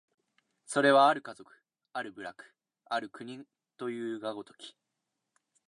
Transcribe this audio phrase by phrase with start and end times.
[0.65, 1.53] それは或る家族、
[1.93, 2.43] 或る部落、
[2.85, 3.45] 或る国
[3.77, 4.75] というが如き、